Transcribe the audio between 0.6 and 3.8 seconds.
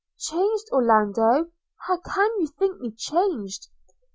Orlando! can you think me changed?'